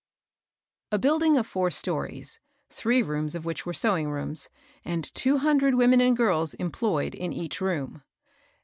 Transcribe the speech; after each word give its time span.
BUILDING 0.99 1.37
of 1.37 1.45
four 1.45 1.69
stories, 1.69 2.39
three 2.71 3.03
rooms 3.03 3.35
of 3.35 3.45
which 3.45 3.67
were 3.67 3.71
sewing 3.75 4.09
rooms, 4.09 4.49
and 4.83 5.13
two 5.13 5.37
hun 5.37 5.59
dred 5.59 5.75
women 5.75 6.01
and 6.01 6.17
girls 6.17 6.55
employed 6.55 7.13
in 7.13 7.31
each 7.31 7.61
room. 7.61 8.01